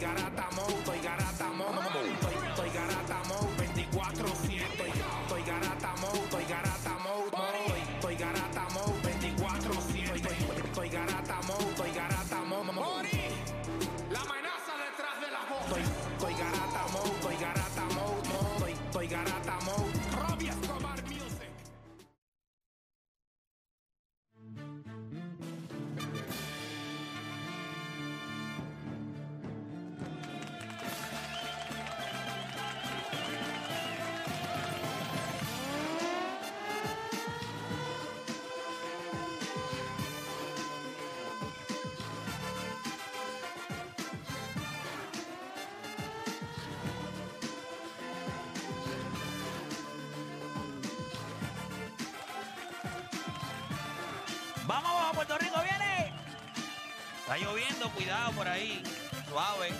[0.00, 0.97] Estoy, estoy garata mode,
[54.68, 56.12] Vamos abajo, Puerto Rico, viene.
[57.20, 58.82] Está lloviendo, cuidado por ahí.
[59.26, 59.70] Suave.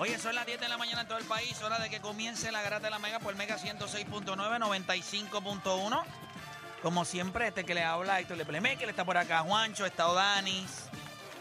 [0.00, 1.62] Oye, son las 10 de la mañana en todo el país.
[1.62, 6.04] Hora de que comience la garata de la Mega por Mega 106.9, 95.1.
[6.82, 10.88] Como siempre, este que le habla, Héctor Le que está por acá Juancho, está Odanis,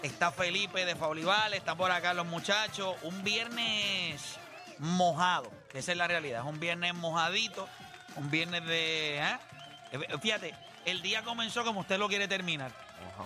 [0.03, 2.97] está Felipe de Faulival, está por acá los muchachos.
[3.01, 4.37] Un viernes
[4.77, 6.41] mojado, que esa es la realidad.
[6.41, 7.67] Es un viernes mojadito,
[8.15, 9.17] un viernes de...
[9.17, 9.39] Eh,
[10.21, 10.53] Fíjate,
[10.85, 12.71] el día comenzó como usted lo quiere terminar.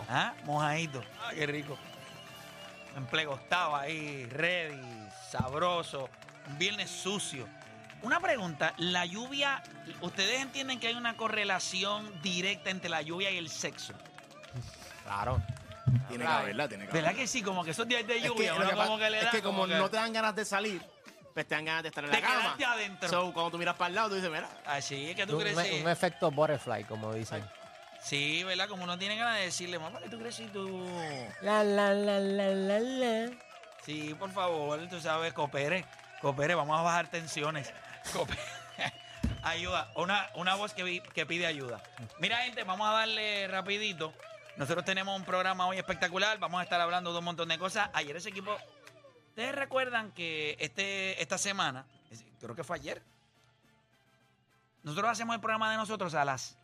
[0.09, 0.33] ¿Ah?
[0.45, 1.03] Mojadito.
[1.23, 1.77] Ah, qué rico.
[2.95, 4.81] Emplegostado ahí, ready,
[5.29, 6.09] sabroso.
[6.47, 7.47] Un viernes sucio.
[8.01, 9.63] Una pregunta, la lluvia,
[10.01, 13.93] ¿ustedes entienden que hay una correlación directa entre la lluvia y el sexo?
[15.03, 15.41] Claro.
[16.09, 17.21] Tiene que haberla, tiene que ¿Verdad haberla.
[17.21, 17.41] que sí?
[17.41, 19.19] Como que esos días de Es que, lluvia, lo uno que como pasa- que le
[19.21, 20.81] es que como, que- no te dan ganas de salir,
[21.35, 22.41] pues te dan ganas de estar en Te la cama.
[22.41, 23.09] quedaste adentro.
[23.09, 25.41] So, cuando tú miras para el lado, tú dices, mira, Así es que tú Un,
[25.43, 27.43] crees un efecto butterfly, como dicen.
[28.01, 28.69] Sí, ¿verdad?
[28.69, 30.87] Como uno tiene ganas de decirle, mamá, ¿qué tú crees tú...?
[31.41, 33.31] La, la, la, la, la, la.
[33.85, 35.85] Sí, por favor, tú sabes, coopere,
[36.21, 37.71] coopere, vamos a bajar tensiones.
[38.13, 38.39] Coopere.
[39.43, 41.81] ayuda, una, una voz que, vi- que pide ayuda.
[42.19, 44.13] Mira, gente, vamos a darle rapidito.
[44.55, 47.89] Nosotros tenemos un programa hoy espectacular, vamos a estar hablando de un montón de cosas.
[47.93, 48.55] Ayer ese equipo,
[49.35, 51.85] ¿ustedes recuerdan que este, esta semana,
[52.39, 53.03] creo que fue ayer,
[54.81, 56.57] nosotros hacemos el programa de nosotros a las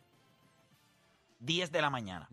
[1.40, 2.30] 10 de la mañana.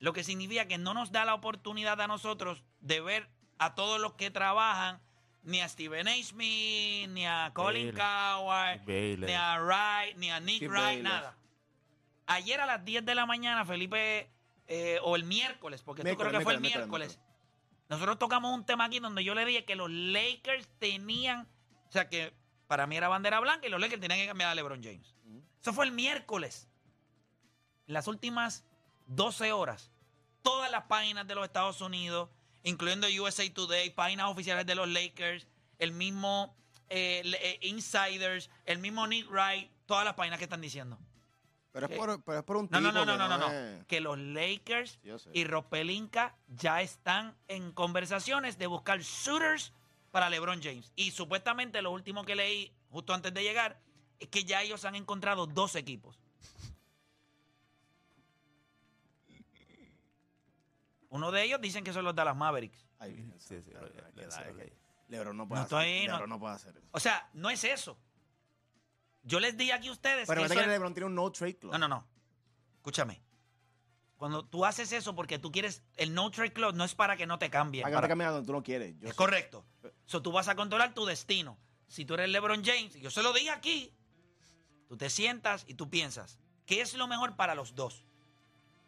[0.00, 3.28] Lo que significa que no nos da la oportunidad a nosotros de ver
[3.58, 5.00] a todos los que trabajan,
[5.44, 6.14] ni a Steven A.
[6.24, 7.94] Smith, ni a Colin.
[7.94, 11.36] Coward, ni a Wright, ni a Nick Wright, nada.
[12.26, 14.28] Ayer a las 10 de la mañana, Felipe,
[14.66, 17.20] eh, o el miércoles, porque esto creo que Miércoles, fue el miércoles, miércoles,
[17.94, 21.48] nosotros tocamos un tema aquí donde yo le dije que los Lakers tenían,
[21.88, 22.34] o sea que
[22.66, 25.14] para mí era bandera blanca y los Lakers tenían que cambiar a LeBron James.
[25.60, 26.68] Eso fue el miércoles.
[27.86, 28.64] Las últimas
[29.06, 29.90] 12 horas,
[30.42, 32.30] todas las páginas de los Estados Unidos,
[32.62, 35.46] incluyendo USA Today, páginas oficiales de los Lakers,
[35.78, 36.56] el mismo
[36.88, 40.98] eh, eh, insiders, el mismo Nick Wright, todas las páginas que están diciendo.
[41.74, 43.84] Pero es, por, pero es por un No, tipo no, no, no, no, no, es-
[43.86, 45.00] Que los Lakers
[45.32, 49.72] y Rob Pelinka ya están en conversaciones de buscar shooters
[50.12, 50.92] para LeBron James.
[50.94, 53.80] Y supuestamente lo último que leí justo antes de llegar
[54.20, 56.20] es que ya ellos han encontrado dos equipos.
[61.08, 62.86] Uno de ellos dicen que son los Dallas Mavericks.
[63.00, 63.72] Ay, Virgen Sí, sí,
[65.08, 65.62] LeBron no puede
[66.54, 66.86] hacer eso.
[66.92, 67.98] O sea, no es eso.
[69.24, 71.30] Yo les di aquí a ustedes Pero que eso que es- LeBron tiene un no
[71.32, 71.72] trade club.
[71.72, 72.06] No, no, no.
[72.76, 73.22] Escúchame.
[74.16, 77.26] Cuando tú haces eso porque tú quieres el no trade club no es para que
[77.26, 77.82] no te cambien.
[77.82, 78.94] Para que no te cambien a donde tú no quieres.
[79.00, 79.16] Yo Es sé.
[79.16, 79.64] correcto.
[80.06, 81.58] So, tú vas a controlar tu destino.
[81.88, 83.92] Si tú eres LeBron James, yo se lo dije aquí,
[84.88, 88.04] tú te sientas y tú piensas, ¿qué es lo mejor para los dos?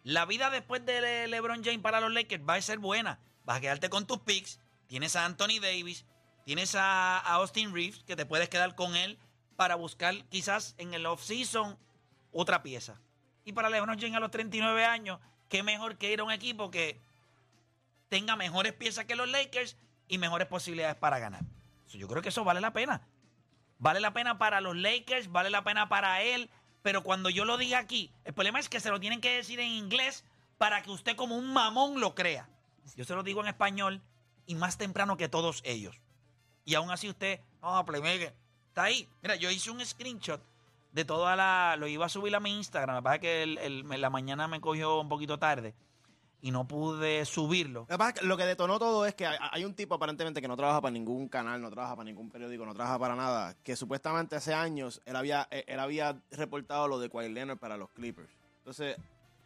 [0.03, 3.19] La vida después de Le- LeBron James para los Lakers va a ser buena.
[3.45, 4.61] Vas a quedarte con tus picks.
[4.87, 6.05] Tienes a Anthony Davis,
[6.45, 9.19] tienes a, a Austin Reeves, que te puedes quedar con él
[9.57, 11.79] para buscar quizás en el off-season
[12.33, 13.01] otra pieza.
[13.45, 16.71] Y para LeBron James a los 39 años, qué mejor que ir a un equipo
[16.71, 17.01] que
[18.09, 19.77] tenga mejores piezas que los Lakers
[20.09, 21.43] y mejores posibilidades para ganar.
[21.89, 23.07] Yo creo que eso vale la pena.
[23.79, 26.51] Vale la pena para los Lakers, vale la pena para él,
[26.83, 29.61] pero cuando yo lo diga aquí, el problema es que se lo tienen que decir
[29.61, 30.25] en inglés
[30.59, 32.49] para que usted como un mamón lo crea.
[32.97, 34.03] Yo se lo digo en español
[34.47, 36.01] y más temprano que todos ellos.
[36.65, 38.35] Y aún así usted, no, Playmaker,
[38.77, 39.09] está ahí.
[39.23, 40.39] Mira, yo hice un screenshot
[40.93, 41.77] de toda la...
[41.79, 44.61] Lo iba a subir a mi Instagram, me pasa que el- el- la mañana me
[44.61, 45.75] cogió un poquito tarde
[46.43, 47.87] y no pude subirlo.
[47.89, 50.43] Lo que es que lo que detonó todo es que hay, hay un tipo aparentemente
[50.43, 53.57] que no trabaja para ningún canal, no trabaja para ningún periódico, no trabaja para nada,
[53.65, 57.79] que supuestamente hace años él había, eh, él había reportado lo de Kawhi Leonard para
[57.79, 58.29] los Clippers.
[58.59, 58.99] Entonces,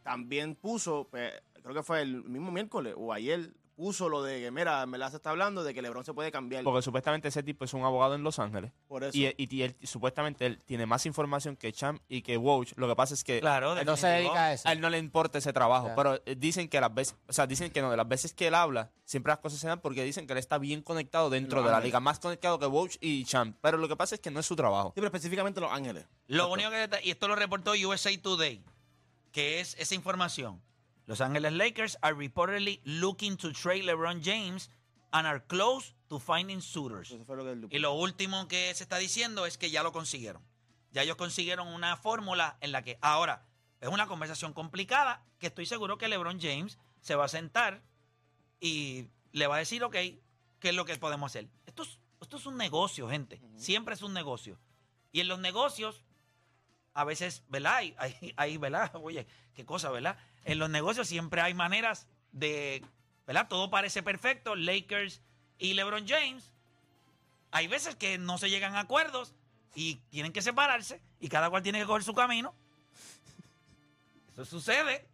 [0.02, 1.32] también puso, pues,
[1.62, 5.08] creo que fue el mismo miércoles o ayer, puso lo de que, mira, en verdad
[5.08, 6.62] se está hablando de que LeBron se puede cambiar.
[6.64, 8.72] Porque supuestamente ese tipo es un abogado en Los Ángeles.
[8.88, 9.16] por eso.
[9.16, 12.66] Y, y- y él, supuestamente él tiene más información que Champ y que Woj.
[12.76, 14.68] Lo que pasa es que Claro, Él no se dedica a eso.
[14.68, 15.90] a él no le importa ese trabajo.
[15.96, 18.48] Pero eh, dicen que las veces, o sea, dicen que no, de las veces que
[18.48, 21.62] él habla, siempre las cosas se dan porque dicen que él está bien conectado dentro
[21.62, 23.56] de la liga, más conectado que Woj y Champ.
[23.62, 24.88] Pero lo que pasa es que no es su trabajo.
[24.90, 26.04] Sí, pero específicamente Los Ángeles.
[26.26, 28.62] Lo único que y esto lo reportó USA Today,
[29.32, 30.60] que es esa información.
[31.10, 34.70] Los Ángeles Lakers are reportedly looking to trade LeBron James
[35.10, 37.10] and are close to finding suitors.
[37.10, 39.82] Eso fue lo que él Y lo último que se está diciendo es que ya
[39.82, 40.40] lo consiguieron.
[40.92, 43.44] Ya ellos consiguieron una fórmula en la que ahora
[43.80, 47.82] es una conversación complicada que estoy seguro que LeBron James se va a sentar
[48.60, 51.48] y le va a decir, ok, ¿qué es lo que podemos hacer?
[51.66, 53.40] Esto es, esto es un negocio, gente.
[53.56, 54.60] Siempre es un negocio.
[55.10, 56.04] Y en los negocios,
[56.94, 57.76] a veces, ¿verdad?
[57.76, 58.90] Hay, hay, hay, ¿verdad?
[59.02, 60.16] Oye, qué cosa, ¿verdad?
[60.44, 62.84] En los negocios siempre hay maneras de,
[63.26, 63.48] ¿verdad?
[63.48, 64.56] Todo parece perfecto.
[64.56, 65.20] Lakers
[65.58, 66.50] y LeBron James.
[67.52, 69.34] Hay veces que no se llegan a acuerdos
[69.74, 72.54] y tienen que separarse y cada cual tiene que coger su camino.
[74.32, 75.06] Eso sucede.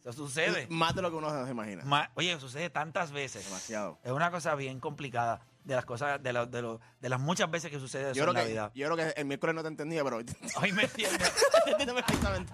[0.00, 0.66] Eso sucede.
[0.70, 1.84] Más de lo que uno se imagina.
[1.84, 3.44] Ma- Oye, sucede tantas veces.
[3.44, 3.98] Demasiado.
[4.02, 7.50] Es una cosa bien complicada de las cosas, de, lo- de, lo- de las muchas
[7.50, 8.70] veces que sucede eso Yo en creo, la que, vida.
[8.74, 11.32] yo creo que el miércoles no te entendía, pero hoy te Hoy me entiendes.
[11.66, 12.52] entiendo perfectamente.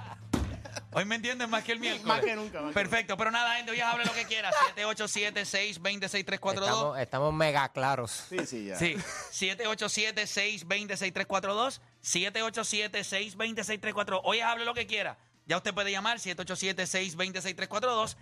[0.93, 2.07] Hoy me entiendes más que el miércoles.
[2.07, 4.51] Más que nunca, más que Perfecto, pero nada, gente, hoy hable lo que quiera.
[4.77, 6.63] 787-620-6342.
[6.63, 8.25] Estamos, estamos mega claros.
[8.31, 8.77] Sí, sí, ya.
[8.79, 8.97] Sí,
[9.33, 11.81] 787-620-6342.
[12.03, 14.21] 787-620-6342.
[14.25, 15.19] Hoy hable lo que quiera.
[15.47, 18.17] Ya usted puede llamar 787-620-6342.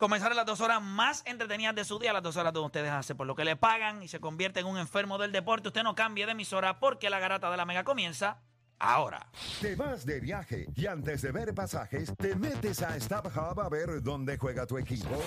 [0.00, 3.18] Comenzar las dos horas más entretenidas de su día, las dos horas donde ustedes hacen
[3.18, 5.68] por lo que le pagan y se convierte en un enfermo del deporte.
[5.68, 8.38] Usted no cambie de emisora porque la garata de la mega comienza
[8.78, 9.28] ahora.
[9.60, 14.38] Te de viaje y antes de ver pasajes, te metes a StubHub a ver dónde
[14.38, 15.22] juega tu equipo.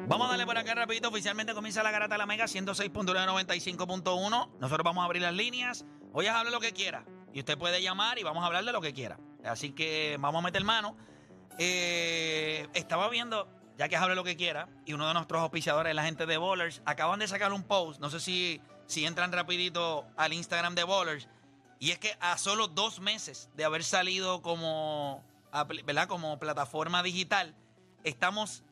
[0.07, 1.09] Vamos a darle por acá rapidito.
[1.09, 4.49] Oficialmente comienza la garata de la Mega 106.995.1.
[4.59, 5.83] Nosotros vamos a abrir las líneas.
[6.13, 7.05] Hoy hable lo que quiera.
[7.33, 9.17] Y usted puede llamar y vamos a hablar de lo que quiera.
[9.43, 10.95] Así que vamos a meter mano.
[11.63, 16.03] Eh, estaba viendo, ya que hable lo que quiera, y uno de nuestros auspiciadores, la
[16.03, 18.01] gente de Bowlers, acaban de sacar un post.
[18.01, 21.27] No sé si, si entran rapidito al Instagram de Bowlers.
[21.77, 25.23] Y es que a solo dos meses de haber salido como,
[25.85, 26.07] ¿verdad?
[26.07, 27.53] como plataforma digital,
[28.03, 28.63] estamos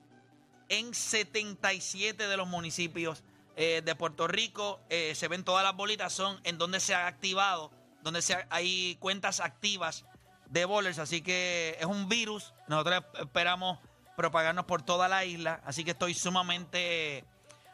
[0.68, 3.24] en 77 de los municipios
[3.56, 4.80] eh, de Puerto Rico.
[4.90, 7.70] eh, se ven todas las bolitas, son en donde se ha activado,
[8.02, 10.06] donde se ha- hay cuentas activas
[10.50, 11.00] de bowlers.
[11.00, 12.54] Así que es un virus.
[12.68, 13.80] Nosotros esperamos
[14.16, 15.62] propagarnos por toda la isla.
[15.66, 17.24] Así que estoy sumamente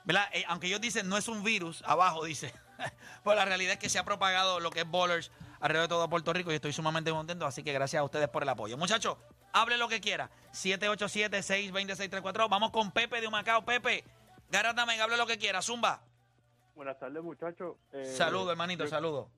[0.06, 0.28] ¿verdad?
[0.34, 2.54] Eh, aunque ellos dicen no es un virus, abajo dice.
[3.24, 6.10] pues la realidad es que se ha propagado lo que es Bowlers alrededor de todo
[6.10, 8.78] Puerto Rico y estoy sumamente contento, así que gracias a ustedes por el apoyo.
[8.78, 9.18] Muchachos,
[9.52, 10.30] hable lo que quiera.
[10.54, 12.50] 787-620-634.
[12.50, 13.66] Vamos con Pepe de Humacao.
[13.66, 14.04] Pepe,
[14.50, 15.62] Garata Mega, hable lo que quiera.
[15.62, 16.02] Zumba.
[16.76, 17.78] Buenas tardes, muchachos.
[17.94, 19.30] Eh, Saludo, hermanito, yo- saludo.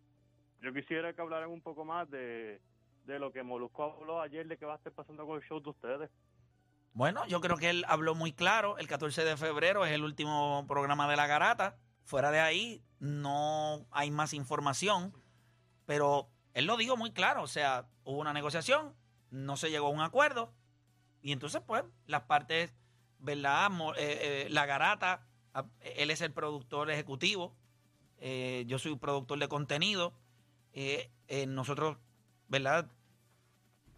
[0.59, 2.59] Yo quisiera que hablaran un poco más de,
[3.07, 5.61] de lo que Molusco habló ayer de qué va a estar pasando con el show
[5.61, 6.11] de ustedes.
[6.93, 8.77] Bueno, yo creo que él habló muy claro.
[8.77, 11.77] El 14 de febrero es el último programa de la garata.
[12.03, 15.13] Fuera de ahí no hay más información.
[15.85, 17.43] Pero él lo dijo muy claro.
[17.43, 18.93] O sea, hubo una negociación,
[19.31, 20.53] no se llegó a un acuerdo.
[21.21, 22.73] Y entonces, pues, las partes,
[23.19, 23.71] ¿verdad?
[23.97, 25.27] Eh, eh, la garata,
[25.79, 27.55] él es el productor ejecutivo.
[28.19, 30.13] eh, yo soy productor de contenido.
[31.47, 31.97] nosotros,
[32.47, 32.89] ¿verdad?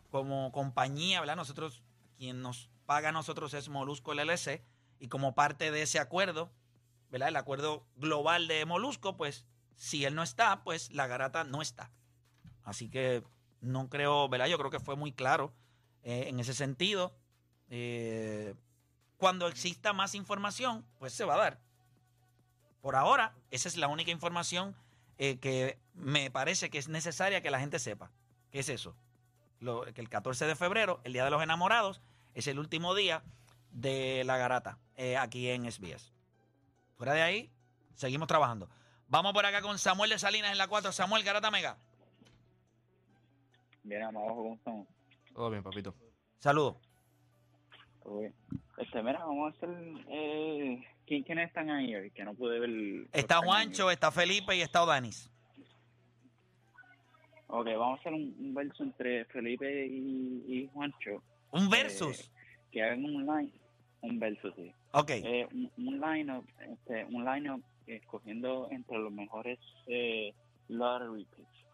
[0.09, 1.35] Como compañía, ¿verdad?
[1.35, 1.83] Nosotros,
[2.17, 4.63] quien nos paga a nosotros es Molusco LLC.
[4.99, 6.51] Y como parte de ese acuerdo,
[7.09, 7.29] ¿verdad?
[7.29, 11.91] El acuerdo global de Molusco, pues, si él no está, pues la garata no está.
[12.63, 13.23] Así que
[13.61, 14.47] no creo, ¿verdad?
[14.47, 15.53] Yo creo que fue muy claro
[16.03, 17.15] eh, en ese sentido.
[17.69, 18.55] Eh,
[19.17, 21.59] cuando exista más información, pues se va a dar.
[22.81, 24.75] Por ahora, esa es la única información
[25.17, 28.11] eh, que me parece que es necesaria que la gente sepa.
[28.51, 28.95] ¿Qué es eso?
[29.59, 32.01] Lo- que el 14 de febrero, el Día de los Enamorados,
[32.33, 33.23] es el último día
[33.71, 36.11] de la garata eh, aquí en SBS.
[36.95, 37.51] Fuera de ahí,
[37.95, 38.69] seguimos trabajando.
[39.07, 40.91] Vamos por acá con Samuel de Salinas en la 4.
[40.91, 41.77] Samuel, Garata Mega.
[43.83, 44.87] Bien, abajo, ¿cómo estamos?
[45.33, 45.95] Todo bien, papito.
[46.37, 46.75] Saludos.
[48.03, 48.35] Todo bien.
[48.77, 49.69] Este, mira, vamos a hacer...
[50.09, 52.11] Eh, ¿quién, ¿Quiénes están ahí hoy?
[52.11, 53.07] Que no pude ver...
[53.13, 55.29] Está Juancho, está Felipe y está Odanis.
[57.51, 61.21] Ok, vamos a hacer un, un verso entre Felipe y, y Juancho.
[61.51, 62.19] Un versus.
[62.19, 62.29] Eh,
[62.71, 63.51] que hagan un line...
[64.01, 64.71] Un verso, sí.
[64.93, 65.09] Ok.
[65.09, 70.33] Eh, un, un line-up, este, un line-up escogiendo entre los mejores eh,
[70.69, 71.65] lottery picks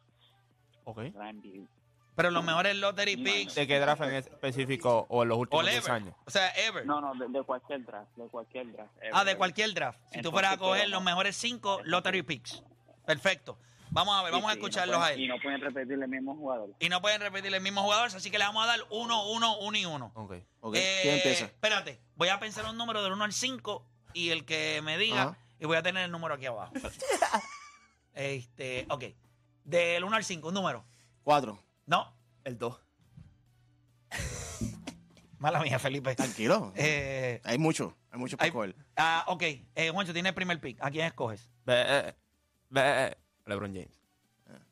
[0.86, 0.98] Ok.
[1.02, 1.68] de la NBA.
[2.16, 3.54] Pero los mejores lottery picks.
[3.56, 5.92] ¿De qué draft en específico o en los últimos 10 ever.
[5.92, 6.16] años?
[6.26, 6.86] O sea, ever.
[6.86, 8.92] No, no, de, de cualquier draft, de cualquier draft.
[9.12, 9.38] Ah, de ever.
[9.38, 10.00] cualquier draft.
[10.00, 12.64] Si tú Entonces, fueras a coger los mejores cinco lottery picks.
[13.06, 13.60] Perfecto.
[13.96, 15.22] Vamos a ver, Sí, vamos a sí, escucharlos pueden- a él.
[15.22, 16.70] Y no pueden repetir el mismo jugador.
[16.80, 19.58] Y no pueden repetir el mismo jugador, así que le vamos a dar uno, uno,
[19.60, 20.12] uno y uno.
[20.16, 20.34] Ok.
[20.60, 21.46] Ok, Eh, ¿Quién empieza?
[21.46, 25.22] Espérate, voy a pensar un número del 1 al 5 y el que me diga,
[25.24, 25.38] Ajá.
[25.60, 26.74] y voy a tener el número aquí abajo.
[28.14, 29.04] este, ok.
[29.64, 30.86] Del 1 al 5, un número.
[31.24, 31.58] Cuatro.
[31.86, 32.78] No, El 2.
[35.40, 36.16] mala mía, Felipe.
[36.16, 36.72] Tranquilo.
[36.76, 37.96] Eh, Hay mucho.
[38.12, 38.76] Hay mucho para hay- coger.
[38.98, 39.44] ah, ok,
[39.76, 40.78] eh, Juancho, tiene el primer pick.
[40.82, 41.50] ¿A quién escoges?
[41.66, 42.14] Ve,
[42.70, 44.00] ve, LeBron James.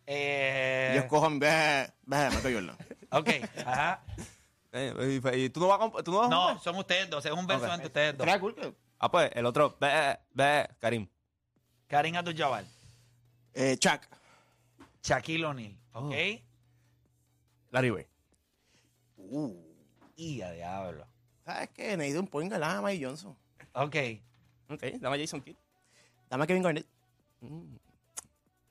[0.06, 2.78] Eh, Yo escojo en vez de Michael Jordan.
[3.16, 3.30] Ok,
[3.66, 4.02] ajá.
[4.72, 7.08] Eh, y, y tú no vas a comp- tú no vas a No, son ustedes
[7.10, 7.72] dos, es un verso Ok.
[7.74, 8.38] entre ustedes dos.
[8.40, 11.08] Cool Ah, pues, el otro, ve, ve, Karim.
[11.88, 12.64] Karim Abdul-Jabbar,
[13.54, 14.02] Eh, Chuck.
[15.04, 16.04] Shaquille O'Neal, ok.
[16.12, 16.40] Oh.
[17.70, 18.08] Larry Bird.
[19.18, 19.56] Uh,
[20.16, 21.06] Y a diablo.
[21.46, 21.96] ¿Sabes qué?
[21.98, 23.38] Necesito un point guard, dame a Mike Johnson.
[23.74, 23.96] Ok,
[24.70, 25.56] Ok, dame a Jason Kidd.
[26.30, 26.88] Dame a Kevin Garnett.
[27.42, 27.76] Mm.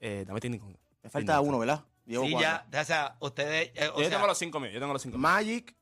[0.05, 0.75] Eh, dame Tindy Kong.
[1.03, 1.85] Me falta uno, ¿verdad?
[2.05, 2.65] Llevo sí, cuatro.
[2.73, 5.01] ya, o sea, ustedes, eh, o Yo sea, tengo los cinco míos, yo tengo los
[5.01, 5.23] cinco míos.
[5.31, 5.77] Magic,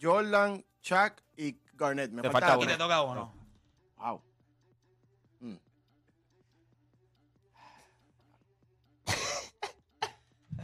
[0.00, 2.10] Jordan, Chuck y Garnett.
[2.10, 2.72] Me Te falta, falta aquí uno.
[2.72, 3.34] te toca uno.
[3.98, 4.22] Wow.
[5.40, 5.54] Mm.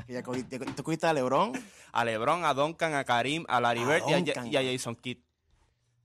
[0.06, 1.52] Que ya cogí- te, te cogiste a LeBron.
[1.92, 4.46] A LeBron, a Duncan, a Karim, a Larry A Bird y a, Duncan.
[4.49, 5.18] y a Jason Kidd.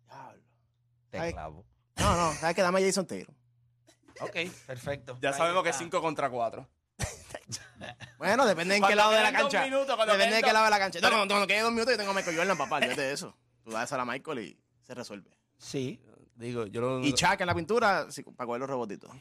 [0.08, 0.44] Diablo.
[1.10, 1.34] Te Ay.
[1.34, 1.66] clavo.
[1.98, 2.62] No, no, ¿sabes qué?
[2.62, 3.34] Dame a Jason Taylor.
[4.22, 4.36] Ok,
[4.68, 5.18] perfecto.
[5.22, 5.80] Ya Ahí sabemos que está.
[5.84, 6.68] 5 contra 4.
[8.18, 9.64] Bueno, depende en qué lado de la cancha.
[9.64, 11.00] minutos, Depende de queden qué lado de la cancha.
[11.02, 12.78] No, cuando, cuando dos minutos yo tengo a Michael Jordan, papá.
[12.78, 13.36] Olvídate de eso.
[13.64, 15.30] Tú das a la Michael y se resuelve.
[15.58, 16.02] Sí.
[16.36, 17.00] Digo, yo lo.
[17.02, 19.12] Y Chuck en la pintura, sí, para coger los rebotitos.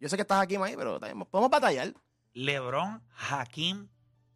[0.00, 1.92] Yo sé que estás aquí, Mike, pero también podemos batallar.
[2.34, 3.88] LeBron, Hakim,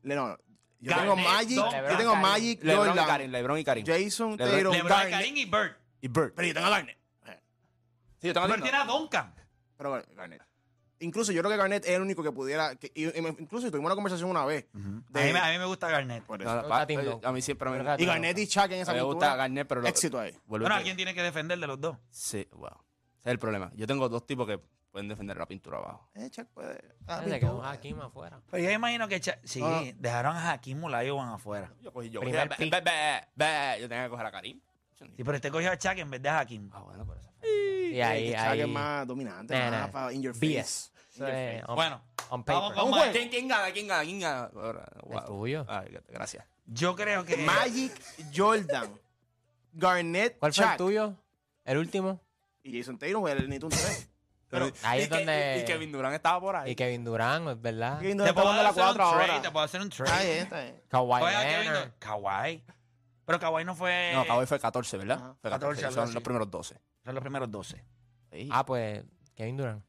[0.02, 0.36] Le- no,
[0.78, 3.86] yo Garnett, tengo Magic, Duncan, yo tengo Magic, LeBron y Jordan, Karim, LeBron y Karim.
[3.86, 5.10] Jason, LeBron- Taylor, LeBron, Garnett.
[5.10, 5.76] Karim y Bird.
[6.00, 6.32] Y Bird.
[6.34, 6.98] Pero yo tengo a Garnett.
[8.20, 9.34] Sí, yo tengo Bird tiene a Duncan.
[9.76, 10.42] Pero Gar- Garnett.
[11.00, 12.76] Incluso yo creo que Garnett es el único que pudiera.
[12.76, 14.66] que- y- y me- incluso tuvimos una conversación una vez.
[14.74, 16.22] A, de- mí, me- a mí me gusta Garnett.
[16.24, 16.60] por eso.
[16.62, 17.30] gusta Tim Duncan.
[17.30, 18.02] a mí siempre me, encanta.
[18.02, 19.34] Y Garnett y Chuck en esa me gusta.
[19.36, 19.80] Garnett, pero.
[19.80, 20.34] lo- Éxito ahí.
[20.46, 21.96] Bueno, ¿a quién tiene que defender de los dos?
[22.10, 22.68] Sí, wow.
[23.18, 23.70] Ese es el problema.
[23.74, 24.58] Yo tengo dos tipos que
[24.90, 26.10] pueden defender la pintura abajo.
[26.14, 26.80] Eh, Chuck puede.
[27.06, 27.70] ah, Se quedó pintura.
[27.70, 28.40] aquí más afuera.
[28.50, 29.62] Pero yo imagino que Cha- sí,
[29.98, 31.72] dejaron a Hakim Olajuwon afuera.
[31.80, 32.20] Yo cogí yo.
[32.20, 34.60] Primer cogí a- be- be- be- Yo tenía que coger a Karim.
[34.98, 36.68] Sí, pero este cogió a Chuck en vez de a Hakim.
[36.74, 37.29] Ah, bueno, por eso.
[37.42, 38.66] Y Eh, ahí, ahí.
[38.66, 39.90] más dominante, Nah, más nah.
[39.90, 40.46] para in your face.
[40.46, 40.90] BS.
[41.14, 42.82] Eso es on- Bueno, on vamos paper.
[42.84, 43.12] con Un Mike.
[43.12, 43.72] ¿Quién, quién gana?
[43.72, 44.02] ¿Quién gana?
[44.04, 44.50] ¿Quién gana?
[44.54, 45.24] Ahora, wow.
[45.26, 45.66] tuyo.
[45.68, 46.44] Ay, gracias.
[46.66, 47.36] Yo creo que.
[47.38, 47.92] Magic,
[48.34, 48.88] Jordan,
[49.72, 51.14] Garnett, ¿Cuál fue el tuyo?
[51.64, 52.20] ¿El último?
[52.62, 54.08] Y Jason Tatum, el Nitun 3.
[54.48, 56.72] Pero, Ahí y, es que- donde- y- y Kevin Durant estaba por ahí.
[56.72, 58.00] Y Kevin Durant, es verdad.
[58.00, 59.42] Te puedo hacer un 4 trade, ahora.
[59.42, 60.24] te puedo hacer un Está trade.
[60.26, 60.82] bien, está bien.
[60.88, 61.90] Kawhi Leonard.
[62.00, 62.64] Kawhi.
[63.30, 64.12] Pero Kawhi no fue.
[64.14, 65.16] No, Kawhi fue 14, ¿verdad?
[65.18, 65.34] Ajá.
[65.40, 66.14] Fue 14, 14, algo son así.
[66.14, 66.80] los primeros 12.
[67.04, 67.84] Son los primeros 12.
[68.32, 68.48] Sí.
[68.52, 69.84] Ah, pues Kevin Durant.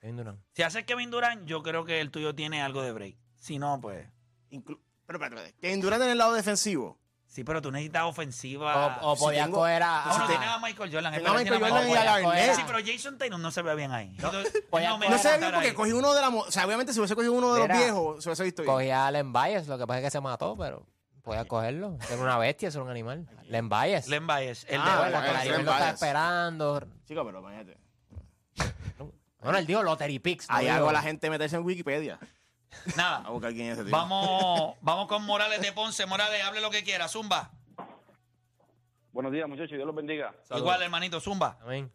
[0.00, 0.40] Kevin Durant.
[0.52, 3.16] Si haces Kevin Durant, yo creo que el tuyo tiene algo de break.
[3.36, 4.06] Si no, pues.
[4.50, 5.54] Inclu- pero espérate, espérate.
[5.60, 6.98] Kevin Durant en el lado defensivo.
[7.26, 8.98] Sí, pero tú necesitas ofensiva.
[9.00, 10.04] O, o si podías tengo- coger a.
[10.06, 11.14] No, no tienes a Michael Jordan.
[11.14, 12.54] Tengo a Michael tiene Jordan y a Garnett.
[12.56, 14.08] Sí, pero Jason Tatum no se ve bien ahí.
[14.16, 14.98] Entonces, no va a
[15.38, 15.74] bien porque ahí.
[15.74, 16.28] cogí uno de la...
[16.28, 18.74] O sea, obviamente si hubiese cogido uno de los viejos, se hubiese visto bien.
[18.74, 20.84] Cogía a Len Bias, lo que pasa es que se mató, pero
[21.22, 21.96] podía cogerlo.
[22.10, 23.26] Era una bestia, es un animal.
[23.48, 24.08] Len Bias.
[24.08, 26.80] Len Bias, el Ah, Bueno, Len Liga lo está esperando.
[27.06, 27.78] Chico, pero imagínate.
[29.40, 30.48] Bueno, él dijo Lottery Picks.
[30.48, 32.18] no dijo- algo a la gente meterse en Wikipedia.
[32.22, 33.28] A Nada.
[33.30, 33.90] buscar quién es ese tío.
[33.92, 36.06] Vamos, vamos con Morales de Ponce.
[36.06, 37.08] Morales, hable lo que quiera.
[37.08, 37.50] Zumba.
[39.12, 39.72] Buenos días, muchachos.
[39.72, 40.32] Dios los bendiga.
[40.56, 41.58] Igual, hermanito, Zumba.
[41.62, 41.90] Amén.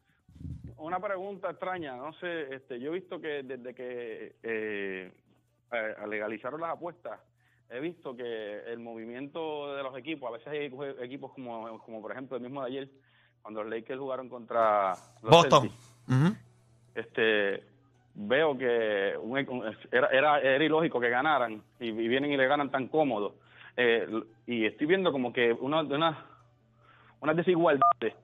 [0.77, 1.95] Una pregunta extraña.
[1.95, 5.11] No sé, este, yo he visto que desde que eh,
[5.71, 7.19] eh, legalizaron las apuestas,
[7.69, 12.01] he visto que el movimiento de los equipos, a veces hay equ- equipos como, como
[12.01, 12.89] por ejemplo el mismo de ayer,
[13.41, 15.61] cuando los Lakers jugaron contra los Boston.
[15.69, 16.37] Celtics,
[16.95, 17.63] este,
[18.15, 19.37] veo que un-
[19.91, 23.35] era, era, era ilógico que ganaran y, y vienen y le ganan tan cómodo.
[23.75, 24.07] Eh,
[24.47, 26.25] y estoy viendo como que una, una,
[27.21, 28.15] unas desigualdades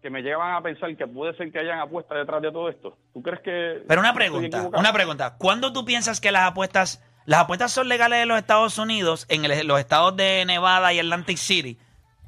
[0.00, 2.96] que me llevan a pensar que puede ser que hayan apuestas detrás de todo esto.
[3.12, 3.84] ¿Tú crees que...
[3.86, 5.36] Pero una pregunta, una pregunta.
[5.38, 9.44] ¿Cuándo tú piensas que las apuestas, las apuestas son legales en los Estados Unidos, en
[9.44, 11.78] el- los estados de Nevada y Atlantic City,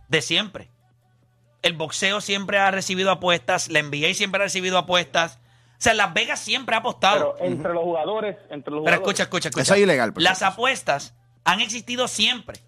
[0.09, 0.71] de siempre?
[1.63, 5.39] El boxeo siempre ha recibido apuestas, la NBA siempre ha recibido apuestas.
[5.73, 7.35] O sea, Las Vegas siempre ha apostado.
[7.39, 9.01] Pero entre los jugadores, entre los Pero jugadores...
[9.01, 9.63] escucha, escucha, escucha.
[9.63, 10.13] Eso es ilegal.
[10.15, 12.61] por Las apuestas han existido siempre.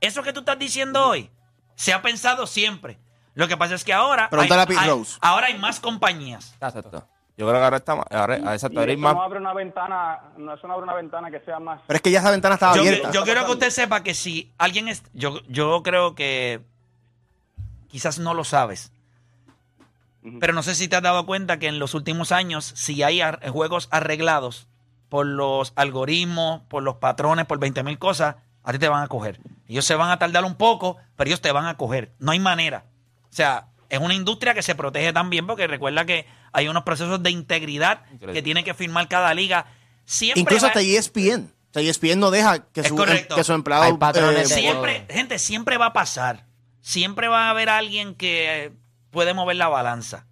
[0.00, 1.30] Eso que tú estás diciendo hoy
[1.76, 2.98] se ha pensado siempre.
[3.34, 5.16] Lo que pasa es que ahora, hay, Pregúntale a Pete hay- Rose.
[5.22, 6.52] ahora hay más compañías.
[6.60, 7.08] Exacto.
[7.40, 8.04] Yo creo que ahora está más.
[8.10, 9.14] Ahora, exacto, Y ahora más.
[9.14, 11.80] no abre una ventana, no, eso no abre una ventana que sea más...
[11.86, 13.10] Pero es que ya esa ventana estaba Yo, abierta.
[13.12, 16.60] yo quiero que usted sepa que si alguien es, yo, yo creo que
[17.88, 18.92] quizás no lo sabes,
[20.38, 23.22] pero no sé si te has dado cuenta que en los últimos años, si hay
[23.22, 24.68] ar- juegos arreglados
[25.08, 29.08] por los algoritmos, por los patrones, por 20 mil cosas, a ti te van a
[29.08, 29.40] coger.
[29.66, 32.12] Ellos se van a tardar un poco, pero ellos te van a coger.
[32.18, 32.84] No hay manera.
[33.30, 37.22] O sea, es una industria que se protege también porque recuerda que hay unos procesos
[37.22, 38.32] de integridad Increíble.
[38.32, 39.66] que tiene que firmar cada liga.
[40.04, 41.52] Siempre Incluso hasta E ESPN.
[41.70, 43.82] O sea, ESPN no deja que su, que su empleado...
[43.82, 46.46] Hay patrones de- siempre, gente, siempre va a pasar.
[46.80, 48.72] Siempre va a haber alguien que eh,
[49.10, 50.26] puede mover la balanza.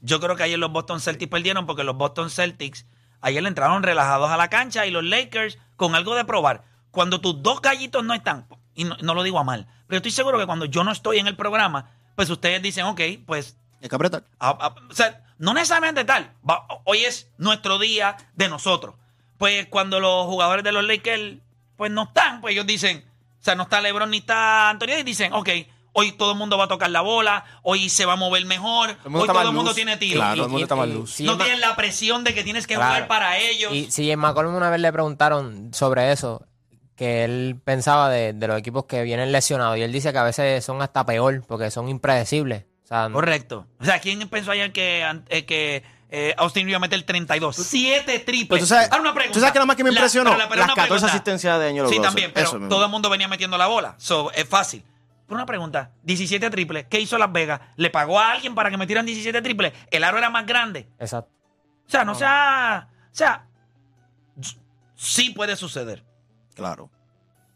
[0.00, 2.86] Yo creo que ayer los Boston Celtics perdieron porque los Boston Celtics
[3.20, 6.64] ayer le entraron relajados a la cancha y los Lakers con algo de probar.
[6.90, 10.12] Cuando tus dos gallitos no están, y no, no lo digo a mal, pero estoy
[10.12, 13.88] seguro que cuando yo no estoy en el programa, pues ustedes dicen, ok, pues Hay
[13.88, 14.24] que apretar.
[14.40, 16.32] a- a- o sea, no necesariamente tal.
[16.48, 18.94] Va- hoy es nuestro día de nosotros.
[19.38, 21.36] Pues cuando los jugadores de los Lakers
[21.76, 23.04] pues no están, pues ellos dicen,
[23.40, 25.48] o sea, no está LeBron ni está Antonio y dicen, ok,
[25.92, 28.90] hoy todo el mundo va a tocar la bola, hoy se va a mover mejor,
[28.90, 29.74] el mundo hoy está todo más el mundo luz.
[29.76, 30.20] tiene tiro.
[30.20, 31.20] Claro, Y- todo el mundo y- está más luz.
[31.20, 32.88] no tienen la presión de que tienes que Claro.
[32.94, 33.72] jugar para ellos.
[33.74, 36.46] Y si en McCollum una vez le preguntaron sobre eso,
[36.96, 40.22] que él pensaba de, de los equipos que vienen lesionados, y él dice que a
[40.24, 42.64] veces son hasta peor, porque son impredecibles.
[42.84, 43.66] O sea, Correcto.
[43.80, 47.56] O sea, ¿quién pensó ayer que, eh, que eh, Austin iba a meter 32?
[47.56, 48.48] Siete triples.
[48.48, 49.34] Pero tú sabes- Ahora una pregunta.
[49.34, 50.88] tú sabes que lo más que me La- impresionó, pero la- pero las una 14
[50.94, 51.12] pregunta.
[51.12, 53.94] asistencias de Angelo Sí, también, pero Eso todo el mundo venía metiendo la bola.
[53.98, 54.84] So, es fácil.
[55.26, 57.60] Pero una pregunta, 17 triples, ¿qué hizo Las Vegas?
[57.74, 59.72] ¿Le pagó a alguien para que metieran 17 triples?
[59.90, 60.88] ¿El aro era más grande?
[61.00, 61.30] exacto.
[61.86, 62.88] O sea, no sea...
[63.12, 63.46] O sea,
[64.94, 66.04] sí puede suceder.
[66.56, 66.90] Claro.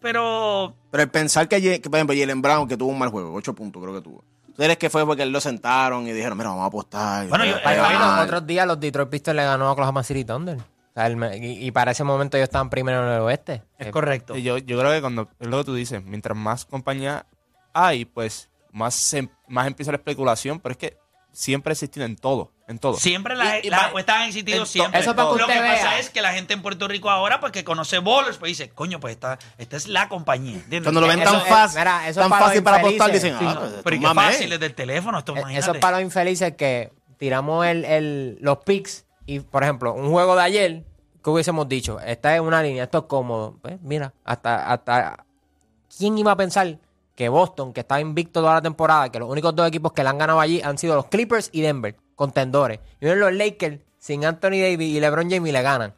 [0.01, 3.35] Pero Pero el pensar que, que, por ejemplo, Jalen Brown, que tuvo un mal juego,
[3.35, 4.25] 8 puntos creo que tuvo.
[4.47, 7.29] ¿Tú crees que fue porque él lo sentaron y dijeron, mira, vamos a apostar?
[7.29, 10.57] Bueno, yo- para- los otros días los Detroit Pistons le ganó a Oklahoma City Thunder.
[10.59, 13.63] O sea, el y, y para ese momento ellos estaban primero en el oeste.
[13.79, 14.37] es Eh, correcto.
[14.37, 17.27] Yo, yo creo que cuando, es lo que tú dices, mientras más compañía
[17.73, 20.97] hay, pues más, se- más empieza la especulación, pero es que
[21.33, 22.95] siempre ha existido en todo, en todo.
[22.95, 25.01] Siempre las Y- las apuestas han existido siempre.
[25.01, 25.99] Eso para que Lo que usted pasa vea.
[25.99, 29.01] es que la gente en Puerto Rico ahora, pues que conoce bowlers, pues dice, coño,
[29.01, 30.55] pues esta, esta es la compañía.
[30.57, 30.83] ¿entiendes?
[30.85, 32.77] Cuando lo ven Eso tan es- fácil, mira, eso es tan para los fácil para
[32.79, 34.25] apostar, dicen, Sí, ah, no, pues, pero qué mames.
[34.25, 35.61] fácil desde el teléfono, esto Eh, imagínate.
[35.65, 40.11] Eso es para los infelices que tiramos el, el- los picks y, por ejemplo, un
[40.11, 40.85] juego de ayer,
[41.23, 42.01] que hubiésemos dicho?
[42.01, 43.57] Está en una línea, esto es cómodo.
[43.61, 45.25] Pues mira, hasta, hasta
[45.99, 46.79] ¿quién iba a pensar
[47.15, 50.09] que Boston, que está invicto toda la temporada, que los únicos dos equipos que le
[50.09, 52.81] han ganado allí han sido los Clippers y Denver, contendores?
[53.01, 55.95] Y vienen los Lakers sin Anthony Davis y LeBron James y le ganan.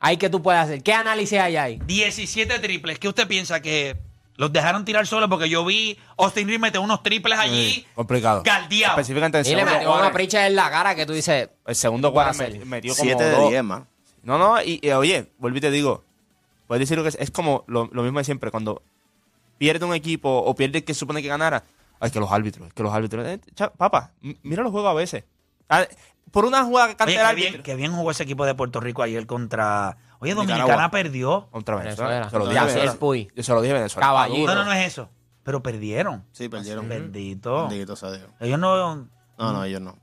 [0.00, 0.82] Hay que tú puedes hacer.
[0.82, 1.80] ¿Qué análisis hay ahí?
[1.86, 2.98] 17 triples.
[2.98, 3.96] ¿Qué usted piensa que
[4.36, 7.70] Los dejaron tirar solos porque yo vi Austin Reeves meter unos triples allí.
[7.70, 8.42] Sí, complicado.
[8.44, 8.94] Galdeado.
[8.94, 11.50] Específicamente en Y le metió una pricha en la cara que tú dices.
[11.64, 13.50] El segundo ¿Qué puede cuarto metió como 7 de dos.
[13.50, 13.86] 10, man.
[14.24, 16.02] No, no, y, y, oye, vuelvo y te digo,
[16.66, 18.82] puedes decir lo que es, es como lo, lo mismo de siempre, cuando
[19.58, 21.62] pierde un equipo o pierde el que supone que ganara,
[22.00, 24.90] ay, que los árbitros, es que los árbitros, eh, cha- papá, m- mira los juegos
[24.90, 25.24] a veces.
[25.72, 25.86] Ah,
[26.30, 29.02] por una jugada que Oye, qué bien, qué bien jugó ese equipo de Puerto Rico
[29.02, 29.96] ayer contra.
[30.18, 30.54] Oye, Nicaragua.
[30.54, 31.48] Dominicana perdió.
[31.50, 32.10] Contra Venezuela.
[32.10, 32.30] Venezuela.
[32.30, 32.92] Se lo dije Ya a sé, Venezuela.
[32.92, 33.32] el Puy.
[33.34, 34.06] Yo se lo dije a Venezuela.
[34.06, 34.46] Caballito.
[34.46, 35.10] No, no, no es eso.
[35.42, 36.24] Pero perdieron.
[36.32, 36.88] Sí, perdieron.
[36.88, 37.68] Bendito.
[37.68, 38.30] Bendito sea Dios.
[38.40, 38.96] Ellos no.
[38.96, 39.08] No,
[39.38, 39.96] no, ellos no.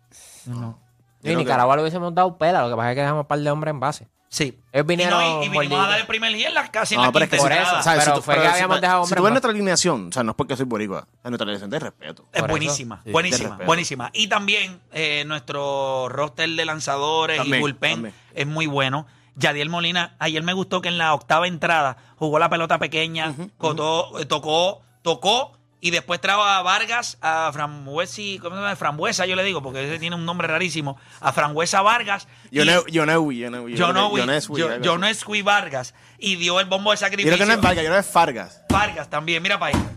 [0.47, 0.79] no.
[1.23, 3.39] Y en Nicaragua le hubiésemos dado pela, lo que pasa es que dejamos un par
[3.39, 4.07] de hombres en base.
[4.31, 4.59] Sí.
[4.71, 5.19] Ellos Y, vinieron.
[5.19, 5.85] no, y, y vinimos mordidos.
[5.85, 7.41] a dar el primer día en la, casi en No, la pero es quinta que
[7.41, 7.79] Por entrada.
[7.79, 9.31] eso, pero Si tú- fue que pero habíamos si- dejado Si hombres tú ves más.
[9.33, 12.25] nuestra alineación, o sea, no es porque soy boricua, es nuestra alineación de respeto.
[12.31, 13.65] Es Por buenísima, eso, sí, buenísima, respeto.
[13.65, 14.09] buenísima.
[14.13, 18.13] Y también eh, nuestro roster de lanzadores y bullpen también.
[18.35, 19.07] es muy bueno.
[19.35, 24.19] Yadiel Molina, ayer me gustó que en la octava entrada jugó la pelota pequeña, cotó-
[24.19, 28.75] eh, tocó, tocó y después trajo a Vargas, a Frambuesi, ¿cómo se llama?
[28.75, 32.27] Frambuesa, yo le digo, porque ese tiene un nombre rarísimo, a Frambuesa Vargas.
[32.51, 37.31] Yonewi, Yonewi, Yo- Vargas y dio el bombo de Yo sacrificio.
[37.37, 38.61] creo que no es Vargas, yo creo que es Fargas.
[38.69, 39.81] Vargas también, mira para ahí.
[39.83, 39.89] No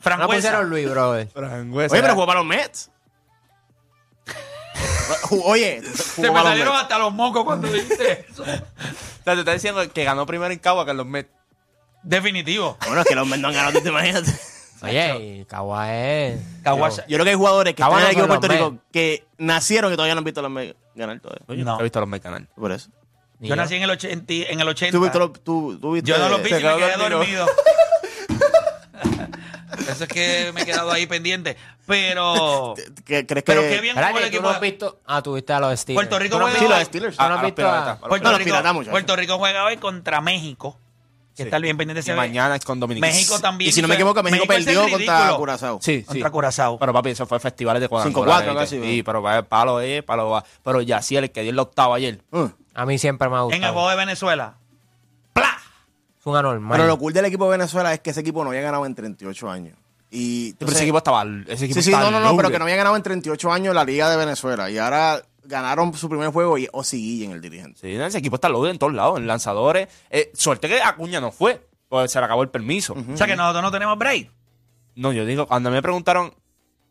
[0.00, 0.34] Frambuesa.
[0.50, 1.28] pusieron Luis, brother.
[1.34, 2.90] Oye, pero jugó para los Mets.
[5.44, 6.82] Oye, Se me los salieron Mets.
[6.82, 8.44] hasta los mocos cuando dijiste eso.
[9.26, 11.28] O sea, te está diciendo que ganó primero en Cagua que en los Mets.
[12.04, 12.78] Definitivo.
[12.86, 14.52] Bueno, es que los Mets no han ganado, tú te imaginas.
[14.82, 16.40] Oye, y Cagua es.
[16.64, 19.90] Yo creo que hay jugadores que están en el equipo de Puerto Rico que nacieron
[19.90, 21.44] que todavía no han visto a los Mets ganar todavía.
[21.48, 21.78] Oye, No.
[21.80, 22.42] he visto a los Mets ganar.
[22.54, 22.90] Por eso.
[23.38, 24.32] Ni Yo nací en el 80.
[24.50, 24.96] En el 80.
[24.96, 27.46] Tú, viste lo- tú, tú viste- Yo no los vi y me quedé dormido.
[29.88, 31.56] Eso es que me he quedado ahí pendiente.
[31.86, 32.74] Pero.
[33.04, 33.52] ¿Qué- ¿Crees que.?
[33.52, 34.42] Pero qué bien ¿Verdad jugó el equipo.
[34.42, 35.00] no has visto?
[35.06, 36.06] Ah, tú viste a los Steelers.
[36.08, 37.16] Puerto Rico ¿Tú no has juega- Sí, los Steelers.
[37.16, 38.50] ¿Tú no A- has a los visto piratas, a- a los Puerto, No, los Rico,
[38.50, 38.90] piratas, muchachos.
[38.92, 40.78] Puerto Rico juega hoy contra México.
[41.36, 41.48] Que Sí.
[41.48, 43.12] está bien pendiente Y ese mañana es con Dominicana.
[43.12, 43.68] México también.
[43.68, 45.36] Y si no me equivoco, México, el perdió contra ridículo.
[45.36, 45.78] Curazao.
[45.82, 46.04] Sí, sí.
[46.04, 46.78] Contra Curazao.
[46.78, 48.42] Pero papi, eso fue festivales de cuadrangular.
[48.42, 48.76] 5-4 ¿viste?
[48.78, 50.44] casi, Sí, pero va palo eh, palo va.
[50.64, 52.22] Pero ya sí, el que dio el octavo ayer.
[52.32, 52.48] Uh.
[52.74, 53.72] A mí siempre me ha En el gustado.
[53.74, 54.54] juego de Venezuela.
[55.34, 55.58] ¡Pla!
[56.18, 56.72] Es un anormal.
[56.78, 58.94] Pero lo cool del equipo de Venezuela es que ese equipo no había ganado en
[58.94, 59.76] 38 años.
[60.10, 61.22] Y Pero ese equipo estaba.
[61.48, 63.52] Ese equipo Sí, sí, estaba no, no, no, pero que no había ganado en 38
[63.52, 64.70] años la Liga de Venezuela.
[64.70, 67.80] Y ahora ganaron su primer juego y Osi en el dirigente.
[67.80, 69.88] Sí, ese equipo está loaded en todos lados, en lanzadores.
[70.10, 72.94] Eh, suerte que Acuña no fue, pues se le acabó el permiso.
[72.94, 74.30] O sea que nosotros no tenemos break.
[74.94, 76.34] No, yo digo, cuando me preguntaron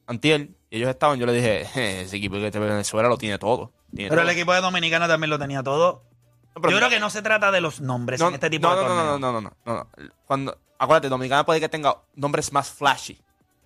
[0.08, 3.38] antier, y ellos estaban, yo le dije, "Eh, ese equipo que ve Venezuela lo tiene
[3.40, 3.72] todo.
[3.94, 4.34] tiene Pero el todo".
[4.36, 6.04] equipo de Dominicana también lo tenía todo.
[6.56, 8.76] No, Yo creo que no se trata de los nombres no, en este tipo no,
[8.76, 9.20] de no, no, torneos.
[9.20, 10.08] no, no, no, no, no.
[10.26, 13.20] Cuando, acuérdate, Dominicana puede que tenga nombres más flashy,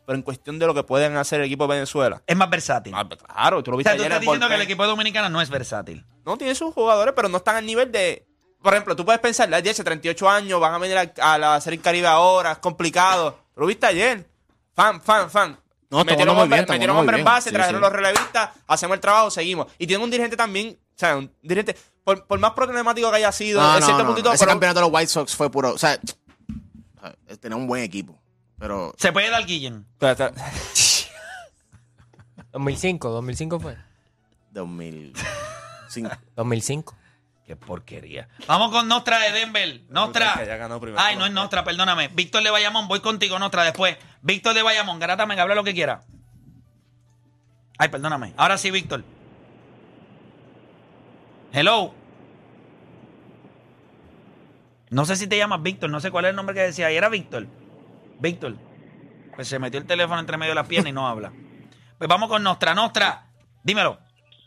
[0.10, 2.24] pero en cuestión de lo que pueden hacer el equipo de Venezuela.
[2.26, 2.91] Es más versátil.
[2.95, 4.82] ah, claro, tú lo o viste sea, tú ayer estás en diciendo que el equipo
[4.82, 6.04] de Dominicana no es versátil.
[6.26, 8.26] No, tiene sus jugadores, pero no están al nivel de.
[8.60, 11.62] Por ejemplo, tú puedes pensar, las 10, 38 años, van a venir a, a la
[11.62, 13.38] Serie Caribe ahora, es complicado.
[13.54, 14.28] Pero lo viste ayer.
[14.74, 15.60] Fan, fan, fan.
[15.91, 17.84] No, metieron hombres, bien, metieron hombres en base, Sí, trajeron sí.
[17.84, 19.67] los relevistas, hacemos el trabajo, seguimos.
[19.78, 23.32] Y tienen un dirigente también, o sea, un dirigente, por, por más problemático que haya
[23.32, 25.52] sido, No, en no, cierto no, puntito, Ese pero- campeonato de los White Sox fue
[25.52, 25.69] puro.
[25.74, 26.00] O sea,
[26.98, 28.19] o sea, tenía un buen equipo.
[28.60, 29.86] Pero Se puede dar espera.
[32.52, 33.78] 2005, 2005 fue.
[34.52, 36.10] 2005.
[36.36, 36.95] 2005.
[37.45, 38.28] Qué porquería.
[38.48, 39.82] Vamos con Nostra de Denver.
[39.89, 40.36] Nostra.
[40.38, 41.02] Que ya ganó primero.
[41.02, 42.10] Ay, no es Nostra, perdóname.
[42.10, 43.98] Víctor de Bayamón, voy contigo, Nostra, después.
[44.22, 46.04] Víctor de Bayamón, Garata, me habla lo que quiera.
[47.80, 48.34] Ay, perdóname.
[48.38, 49.04] Ahora sí, Víctor.
[51.52, 51.95] Hello.
[54.91, 56.98] No sé si te llamas Víctor, no sé cuál es el nombre que decía ahí.
[56.98, 57.48] Era Víctor.
[58.20, 58.56] Víctor.
[59.36, 61.32] Pues se metió el teléfono entre medio de las piernas y no habla.
[61.98, 62.74] Pues vamos con Nostra.
[62.74, 63.26] Nostra,
[63.64, 63.98] dímelo.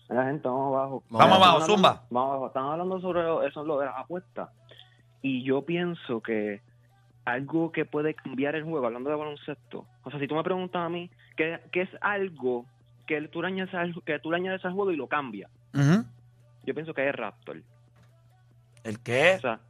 [0.08, 1.02] La gente, vamos abajo.
[1.08, 2.02] Vamos abajo, zumba.
[2.10, 2.46] Vamos abajo.
[2.48, 4.50] Están hablando sobre eso, lo de las apuestas.
[5.22, 6.60] Y yo pienso que
[7.24, 9.86] algo que puede cambiar el juego, hablando de baloncesto.
[10.02, 12.66] O sea, si tú me preguntas a mí, ¿qué, qué es algo
[13.06, 15.48] que tú, le añades al, que tú le añades al juego y lo cambia?
[15.72, 17.62] Yo pienso que es Raptor.
[18.84, 19.34] ¿El qué?
[19.36, 19.60] O sea,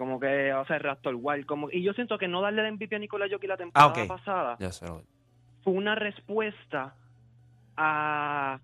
[0.00, 1.44] como que, o sea, Raptor Wild.
[1.44, 4.02] Como, y yo siento que no darle el MVP a Nicolás Jokic la temporada Ah,
[4.02, 4.08] ok.
[4.08, 4.56] pasada
[5.62, 6.94] fue una respuesta
[7.76, 8.58] a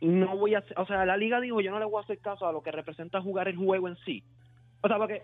[0.00, 2.46] no voy a o sea la liga dijo yo no le voy a hacer caso
[2.46, 4.22] a lo que representa jugar el juego en sí
[4.82, 5.22] o sea porque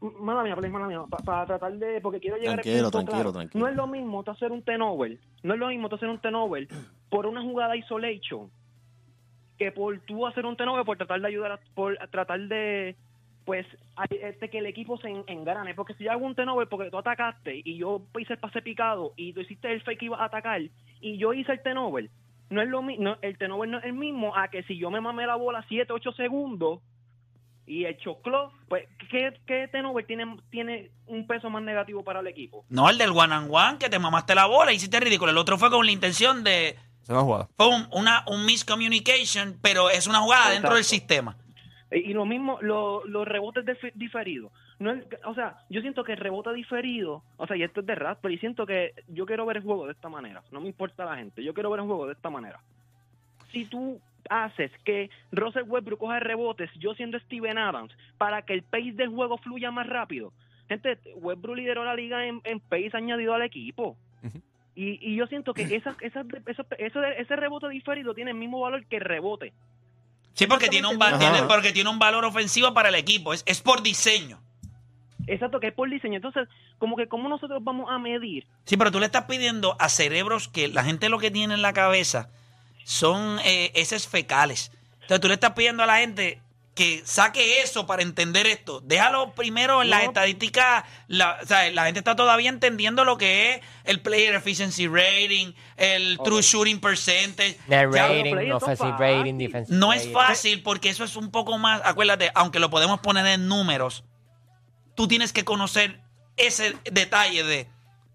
[0.00, 3.32] mala mía please, mala mía para tratar de porque quiero llegar al Tranquilo, claro.
[3.32, 3.64] tranquilo.
[3.64, 6.18] no es lo mismo tú hacer un turnover no es lo mismo tú hacer un
[6.20, 6.68] turnover
[7.08, 8.50] por una jugada isolation
[9.56, 12.96] que por tú hacer un turnover por tratar de ayudar a- por tratar de
[13.50, 13.66] pues
[14.20, 16.98] este, que el equipo se en- engrane porque si yo hago un turnover porque tú
[16.98, 20.26] atacaste y yo hice el pase picado y tú hiciste el fake que iba a
[20.26, 20.60] atacar
[21.00, 22.08] y yo hice el turnover
[22.48, 25.00] no es lo mismo el turnover no es el mismo a que si yo me
[25.00, 26.78] mamé la bola 7, 8 segundos
[27.66, 32.26] y el choclo, pues, ¿qué, qué turnover tiene, tiene un peso más negativo para el
[32.28, 32.64] equipo?
[32.68, 35.30] No, el del one and one, que te mamaste la bola y hiciste ridículo.
[35.32, 36.76] El otro fue con la intención de.
[37.06, 37.48] Jugada.
[37.56, 41.36] Fue un, una, un miscommunication, pero es una jugada dentro del sistema.
[41.92, 44.52] Y y lo mismo, lo- los rebotes dif- diferidos.
[44.78, 47.94] No o sea, yo siento que el rebote diferido, o sea, y esto es de
[47.94, 50.42] rap, pero y siento que yo quiero ver el juego de esta manera.
[50.52, 52.60] No me importa la gente, yo quiero ver el juego de esta manera.
[53.52, 58.62] Si tú haces que Russell Westbrook coja rebotes, yo siendo Steven Adams, para que el
[58.62, 60.32] pace del juego fluya más rápido.
[60.68, 63.96] Gente, Westbrook lideró la liga en, en pace añadido al equipo.
[64.76, 68.60] Y, y yo siento que esa, esa, esa- ese, ese rebote diferido tiene el mismo
[68.60, 69.52] valor que el rebote.
[70.34, 71.18] Sí, porque tiene, un, va- Ajá.
[71.18, 73.32] tiene- porque tiene un valor ofensivo para el equipo.
[73.34, 74.40] Es, es por diseño.
[75.26, 76.16] Exacto, que es por diseño.
[76.16, 78.46] Entonces, como que cómo nosotros vamos a medir.
[78.64, 81.62] Sí, pero tú le estás pidiendo a cerebros que la gente lo que tiene en
[81.62, 82.30] la cabeza
[82.84, 84.72] son eh, heces fecales.
[85.02, 86.40] Entonces tú le estás pidiendo a la gente
[86.80, 88.80] que saque eso para entender esto.
[88.80, 90.08] Déjalo primero en las No.
[90.08, 90.84] estadísticas.
[91.08, 95.52] La, o sea, la gente está todavía entendiendo lo que es el player efficiency rating,
[95.76, 97.58] el true shooting percentage.
[97.68, 101.82] Net Ya- rating, offensive rating, defensive no es fácil porque eso es un poco más,
[101.84, 104.04] acuérdate, aunque lo podemos poner en números,
[104.96, 106.00] tú tienes que conocer
[106.38, 107.68] ese detalle de,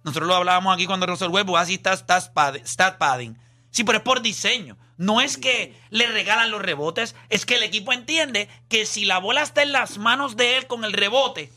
[0.03, 3.37] nosotros lo hablábamos aquí cuando Russell Westbrook así está stat, pad- stat padding.
[3.75, 4.77] Sí, pero es por diseño.
[4.95, 9.17] No es que le regalan los rebotes, es que el equipo entiende que si la
[9.17, 11.51] bola está en las manos de él con el rebote,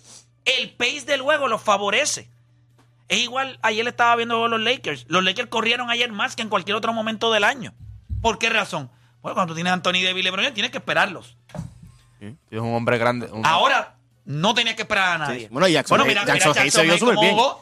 [0.44, 2.28] el pace del juego lo favorece.
[3.06, 5.04] Es igual, ayer estaba viendo los Lakers.
[5.06, 7.72] Los Lakers corrieron ayer más que en cualquier otro momento del año.
[8.20, 8.90] ¿Por qué razón?
[9.22, 11.36] Bueno, cuando tú tienes a Anthony Davis y LeBron tienes que esperarlos.
[12.18, 13.26] Sí, Es un hombre grande.
[13.26, 15.42] un- Ahora no tenías que esperar a nadie.
[15.42, 15.48] Sí.
[15.52, 17.30] Bueno, Jackson Hayes- Jackson Hayes se vio súper bien.
[17.36, 17.60] jugó,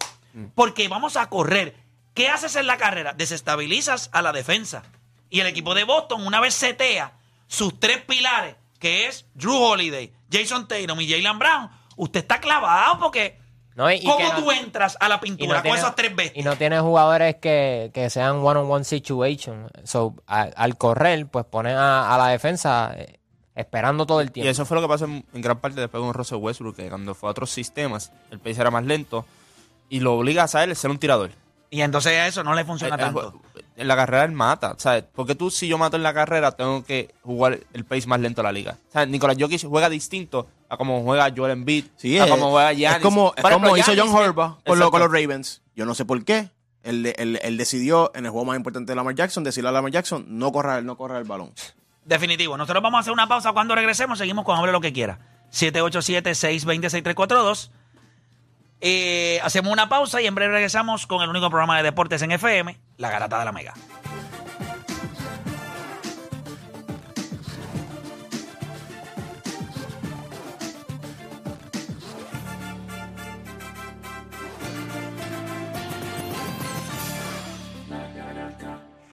[0.55, 1.77] Porque vamos a correr.
[2.17, 3.13] ¿Qué haces en la carrera?
[3.13, 4.83] Desestabilizas a la defensa.
[5.31, 7.13] Y el equipo de Boston, una vez setea
[7.47, 12.99] sus tres pilares, que es Drew Holiday, Jason Tatum y Jalen Brown, usted está clavado
[12.99, 13.39] porque
[13.75, 15.95] No, y- y ¿cómo no- tú entras a la Y pintura no, con tiene, esas
[15.95, 16.43] tres bestias?
[16.45, 19.69] y no tiene jugadores que, que sean one-on-one situation.
[19.85, 23.19] So, a- al correr, pues ponen a, a la defensa eh,
[23.55, 24.51] esperando todo el Y tiempo.
[24.51, 27.15] eso fue lo que pasó en, en gran parte después con Russell Westbrook, que cuando
[27.15, 29.27] fue a otros sistemas, el pace era más lento
[29.91, 31.31] y lo obligas a él a ser un tirador.
[31.71, 33.41] Y entonces a eso no le funciona El- el tanto.
[33.77, 35.05] en la carrera él mata, ¿sabes?
[35.15, 38.41] Porque tú, si yo mato en la carrera, tengo que jugar el pace más lento
[38.41, 38.77] de la liga.
[38.93, 39.09] ¿Sabes?
[39.09, 42.79] Nicolás Jokic juega distinto a como juega Joel Embiid, Sí, a es, como juega es
[42.79, 43.03] Giannis.
[43.03, 45.63] como, es Por ejemplo, como hizo Giannis, John eh, Horvath con, lo- con los Ravens.
[45.75, 46.51] Yo no sé por qué.
[46.85, 49.91] Él, él- él decidió en el juego más importante de Lamar Jackson decirle a Lamar
[49.91, 51.53] Jackson no correr, no correr el balón.
[52.05, 52.57] Definitivo.
[52.57, 53.53] Nosotros vamos a hacer una pausa.
[53.53, 55.19] Cuando regresemos, seguimos con Hable lo que quiera.
[55.51, 57.71] 787-620-6342.
[58.81, 62.33] Eh, hacemos una pausa y en breve regresamos con el único programa de deportes en
[62.33, 63.75] FM, La Garata de la Mega.